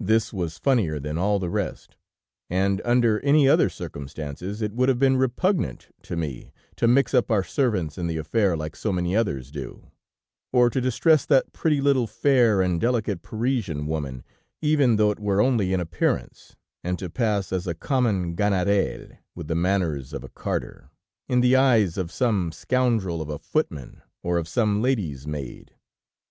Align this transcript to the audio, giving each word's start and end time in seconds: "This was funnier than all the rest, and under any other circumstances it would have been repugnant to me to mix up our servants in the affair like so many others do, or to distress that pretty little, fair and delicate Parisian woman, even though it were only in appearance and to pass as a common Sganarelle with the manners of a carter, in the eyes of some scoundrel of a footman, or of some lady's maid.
"This 0.00 0.32
was 0.32 0.56
funnier 0.56 0.98
than 0.98 1.18
all 1.18 1.38
the 1.38 1.50
rest, 1.50 1.98
and 2.48 2.80
under 2.86 3.20
any 3.20 3.46
other 3.46 3.68
circumstances 3.68 4.62
it 4.62 4.72
would 4.72 4.88
have 4.88 4.98
been 4.98 5.18
repugnant 5.18 5.88
to 6.04 6.16
me 6.16 6.54
to 6.76 6.88
mix 6.88 7.12
up 7.12 7.30
our 7.30 7.44
servants 7.44 7.98
in 7.98 8.06
the 8.06 8.16
affair 8.16 8.56
like 8.56 8.74
so 8.74 8.94
many 8.94 9.14
others 9.14 9.50
do, 9.50 9.90
or 10.54 10.70
to 10.70 10.80
distress 10.80 11.26
that 11.26 11.52
pretty 11.52 11.82
little, 11.82 12.06
fair 12.06 12.62
and 12.62 12.80
delicate 12.80 13.20
Parisian 13.20 13.86
woman, 13.86 14.24
even 14.62 14.96
though 14.96 15.10
it 15.10 15.20
were 15.20 15.42
only 15.42 15.74
in 15.74 15.80
appearance 15.80 16.56
and 16.82 16.98
to 16.98 17.10
pass 17.10 17.52
as 17.52 17.66
a 17.66 17.74
common 17.74 18.34
Sganarelle 18.34 19.18
with 19.34 19.48
the 19.48 19.54
manners 19.54 20.14
of 20.14 20.24
a 20.24 20.30
carter, 20.30 20.88
in 21.28 21.42
the 21.42 21.56
eyes 21.56 21.98
of 21.98 22.10
some 22.10 22.52
scoundrel 22.52 23.20
of 23.20 23.28
a 23.28 23.38
footman, 23.38 24.00
or 24.22 24.38
of 24.38 24.48
some 24.48 24.80
lady's 24.80 25.26
maid. 25.26 25.74